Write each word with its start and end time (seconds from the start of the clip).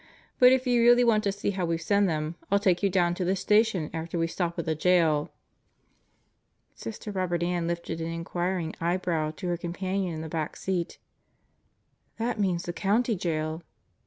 But 0.39 0.51
if 0.51 0.65
you 0.65 0.81
really 0.81 1.03
want 1.03 1.23
to 1.25 1.31
see 1.31 1.51
how 1.51 1.63
we 1.67 1.77
send 1.77 2.09
them 2.09 2.33
I'll 2.49 2.57
take 2.57 2.81
you 2.81 2.89
down 2.89 3.13
to 3.13 3.23
tie 3.23 3.35
Station 3.35 3.91
after 3.93 4.17
we 4.17 4.25
stop 4.25 4.57
at 4.57 4.65
the 4.65 4.73
jail." 4.73 5.31
Sister 6.73 7.11
Robert 7.11 7.43
Ann 7.43 7.67
lifted 7.67 8.01
an 8.01 8.11
inquiring 8.11 8.73
eyebrow 8.81 9.29
to 9.35 9.47
her 9.49 9.57
companion 9.57 10.15
in 10.15 10.21
the 10.21 10.27
back 10.27 10.55
seat. 10.57 10.97
"That 12.17 12.39
means 12.39 12.63
the 12.63 12.73
County 12.73 13.15
Jail!" 13.15 13.61